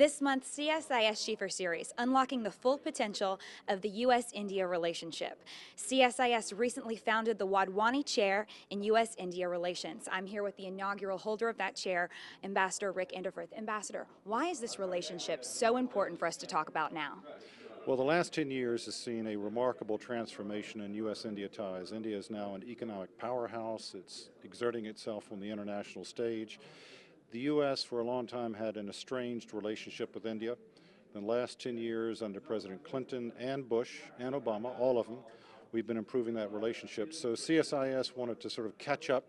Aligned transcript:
This 0.00 0.22
month's 0.22 0.56
CSIS 0.56 1.18
Schieffer 1.18 1.52
Series, 1.52 1.92
Unlocking 1.98 2.42
the 2.42 2.50
Full 2.50 2.78
Potential 2.78 3.38
of 3.68 3.82
the 3.82 3.90
U.S.-India 3.90 4.66
Relationship. 4.66 5.44
CSIS 5.76 6.58
recently 6.58 6.96
founded 6.96 7.38
the 7.38 7.46
Wadhwani 7.46 8.02
Chair 8.06 8.46
in 8.70 8.82
U.S.-India 8.82 9.50
Relations. 9.50 10.08
I'm 10.10 10.24
here 10.24 10.42
with 10.42 10.56
the 10.56 10.64
inaugural 10.64 11.18
holder 11.18 11.50
of 11.50 11.58
that 11.58 11.76
chair, 11.76 12.08
Ambassador 12.42 12.92
Rick 12.92 13.12
Inderfurth. 13.14 13.52
Ambassador, 13.54 14.06
why 14.24 14.46
is 14.46 14.58
this 14.58 14.78
relationship 14.78 15.44
so 15.44 15.76
important 15.76 16.18
for 16.18 16.26
us 16.26 16.38
to 16.38 16.46
talk 16.46 16.70
about 16.70 16.94
now? 16.94 17.18
Well, 17.86 17.98
the 17.98 18.02
last 18.02 18.32
10 18.32 18.50
years 18.50 18.86
has 18.86 18.94
seen 18.94 19.26
a 19.26 19.36
remarkable 19.36 19.98
transformation 19.98 20.80
in 20.80 20.94
U.S.-India 20.94 21.52
ties. 21.52 21.92
India 21.92 22.16
is 22.16 22.30
now 22.30 22.54
an 22.54 22.64
economic 22.66 23.18
powerhouse. 23.18 23.94
It's 23.94 24.30
exerting 24.44 24.86
itself 24.86 25.28
on 25.30 25.40
the 25.40 25.50
international 25.50 26.06
stage. 26.06 26.58
The 27.32 27.40
U.S. 27.40 27.84
for 27.84 28.00
a 28.00 28.04
long 28.04 28.26
time 28.26 28.54
had 28.54 28.76
an 28.76 28.88
estranged 28.88 29.54
relationship 29.54 30.14
with 30.14 30.26
India. 30.26 30.56
In 31.14 31.20
the 31.20 31.26
last 31.26 31.60
10 31.60 31.78
years 31.78 32.22
under 32.22 32.40
President 32.40 32.82
Clinton 32.82 33.32
and 33.38 33.68
Bush 33.68 33.98
and 34.18 34.34
Obama, 34.34 34.76
all 34.80 34.98
of 34.98 35.06
them, 35.06 35.18
we've 35.70 35.86
been 35.86 35.96
improving 35.96 36.34
that 36.34 36.52
relationship. 36.52 37.14
So 37.14 37.34
CSIS 37.34 38.16
wanted 38.16 38.40
to 38.40 38.50
sort 38.50 38.66
of 38.66 38.76
catch 38.78 39.10
up 39.10 39.24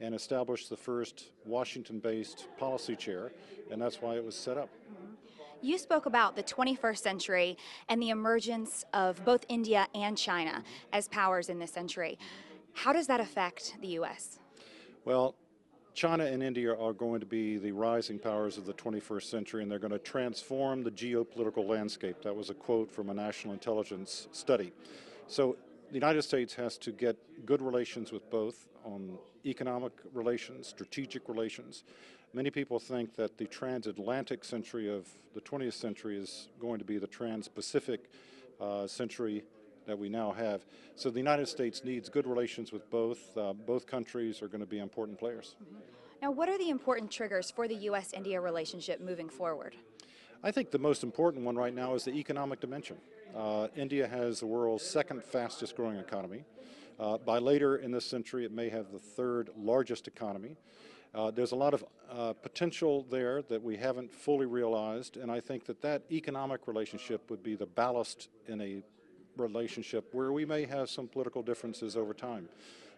and 0.00 0.12
establish 0.12 0.66
the 0.66 0.76
first 0.76 1.26
Washington-based 1.44 2.48
policy 2.58 2.96
chair, 2.96 3.30
and 3.70 3.80
that's 3.80 4.02
why 4.02 4.16
it 4.16 4.24
was 4.24 4.34
set 4.34 4.58
up. 4.58 4.68
Mm-hmm. 4.92 5.14
You 5.62 5.78
spoke 5.78 6.06
about 6.06 6.34
the 6.34 6.42
21st 6.42 6.98
century 6.98 7.56
and 7.88 8.02
the 8.02 8.10
emergence 8.10 8.84
of 8.92 9.24
both 9.24 9.44
India 9.48 9.86
and 9.94 10.18
China 10.18 10.64
as 10.92 11.06
powers 11.06 11.48
in 11.48 11.60
this 11.60 11.70
century. 11.70 12.18
How 12.72 12.92
does 12.92 13.06
that 13.06 13.20
affect 13.20 13.76
the 13.80 13.88
U.S.? 13.88 14.38
Well, 15.04 15.36
China 16.00 16.24
and 16.24 16.42
India 16.42 16.74
are 16.74 16.94
going 16.94 17.20
to 17.20 17.26
be 17.26 17.58
the 17.58 17.72
rising 17.72 18.18
powers 18.18 18.56
of 18.56 18.64
the 18.64 18.72
21st 18.72 19.24
century, 19.24 19.62
and 19.62 19.70
they're 19.70 19.78
going 19.78 19.92
to 19.92 19.98
transform 19.98 20.82
the 20.82 20.90
geopolitical 20.90 21.68
landscape. 21.68 22.22
That 22.22 22.34
was 22.34 22.48
a 22.48 22.54
quote 22.54 22.90
from 22.90 23.10
a 23.10 23.12
national 23.12 23.52
intelligence 23.52 24.26
study. 24.32 24.72
So 25.26 25.58
the 25.88 25.94
United 25.94 26.22
States 26.22 26.54
has 26.54 26.78
to 26.78 26.90
get 26.90 27.18
good 27.44 27.60
relations 27.60 28.12
with 28.12 28.30
both 28.30 28.66
on 28.82 29.18
economic 29.44 29.92
relations, 30.14 30.68
strategic 30.68 31.28
relations. 31.28 31.84
Many 32.32 32.48
people 32.48 32.78
think 32.78 33.14
that 33.16 33.36
the 33.36 33.44
transatlantic 33.44 34.42
century 34.42 34.88
of 34.88 35.06
the 35.34 35.42
20th 35.42 35.74
century 35.74 36.16
is 36.16 36.48
going 36.58 36.78
to 36.78 36.84
be 36.86 36.96
the 36.96 37.08
trans-Pacific 37.08 38.10
uh, 38.58 38.86
century 38.86 39.44
that 39.90 39.98
we 39.98 40.08
now 40.08 40.30
have. 40.32 40.64
So 40.94 41.10
the 41.10 41.18
United 41.18 41.48
States 41.48 41.82
needs 41.84 42.08
good 42.08 42.26
relations 42.26 42.72
with 42.72 42.88
both. 42.90 43.36
Uh, 43.36 43.52
both 43.52 43.86
countries 43.86 44.40
are 44.40 44.48
going 44.48 44.60
to 44.60 44.72
be 44.76 44.78
important 44.78 45.18
players. 45.18 45.56
Mm 45.60 45.66
-hmm. 45.66 46.00
Now, 46.22 46.30
what 46.38 46.48
are 46.48 46.58
the 46.58 46.68
important 46.68 47.10
triggers 47.10 47.50
for 47.50 47.68
the 47.68 47.88
U.S.-India 47.88 48.42
relationship 48.42 49.00
moving 49.00 49.30
forward? 49.30 49.74
I 50.48 50.52
think 50.52 50.70
the 50.70 50.78
most 50.78 51.02
important 51.02 51.46
one 51.46 51.56
right 51.64 51.74
now 51.74 51.94
is 51.94 52.04
the 52.04 52.12
economic 52.12 52.60
dimension. 52.60 52.96
Uh, 53.34 53.68
India 53.74 54.06
has 54.06 54.38
the 54.38 54.46
world's 54.46 54.84
second 54.84 55.22
fastest 55.24 55.76
growing 55.76 55.98
economy. 55.98 56.44
Uh, 56.98 57.16
by 57.18 57.38
later 57.38 57.76
in 57.76 57.90
this 57.90 58.04
century, 58.04 58.44
it 58.44 58.52
may 58.52 58.68
have 58.68 58.84
the 58.92 58.98
third 58.98 59.50
largest 59.56 60.06
economy. 60.06 60.56
Uh, 61.14 61.30
there's 61.30 61.52
a 61.52 61.56
lot 61.56 61.74
of 61.74 61.84
uh, 62.10 62.32
potential 62.34 63.06
there 63.10 63.42
that 63.42 63.62
we 63.62 63.76
haven't 63.76 64.12
fully 64.12 64.46
realized, 64.46 65.16
and 65.16 65.30
I 65.30 65.40
think 65.40 65.64
that 65.64 65.80
that 65.82 66.02
economic 66.12 66.68
relationship 66.68 67.30
would 67.30 67.42
be 67.42 67.56
the 67.56 67.66
ballast 67.66 68.28
in 68.46 68.60
a 68.60 68.82
relationship 69.40 70.12
where 70.12 70.32
we 70.32 70.44
may 70.44 70.64
have 70.66 70.88
some 70.88 71.08
political 71.08 71.42
differences 71.42 71.96
over 71.96 72.14
time. 72.14 72.48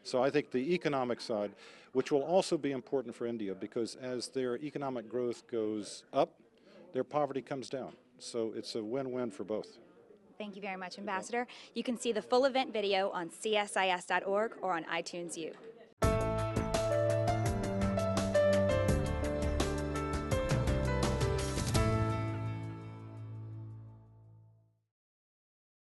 So 0.05 0.23
I 0.23 0.31
think 0.31 0.51
the 0.51 0.75
economic 0.75 1.21
side, 1.21 1.53
which 1.93 2.11
will 2.11 2.23
also 2.23 2.59
be 2.59 2.73
important 2.73 3.15
for 3.15 3.27
India 3.27 3.55
because 3.55 3.97
as 3.97 4.29
their 4.29 4.57
economic 4.57 5.09
growth 5.09 5.47
goes 5.47 6.05
up, 6.13 6.31
their 6.93 7.05
poverty 7.05 7.41
comes 7.41 7.71
down. 7.71 7.93
So 8.19 8.53
it's 8.57 8.75
a 8.75 8.83
win-win 8.83 9.31
for 9.31 9.45
both. 9.45 9.79
Thank 10.39 10.57
you 10.57 10.63
very 10.63 10.77
much, 10.77 10.99
Ambassador. 10.99 11.47
You 11.75 11.85
can 11.85 11.99
see 11.99 12.13
the 12.13 12.23
full 12.23 12.47
event 12.47 12.73
video 12.73 13.11
on 13.11 13.31
csis.org 13.31 14.53
or 14.61 14.73
on 14.73 14.85
iTunes 14.85 15.37
U. 15.37 15.53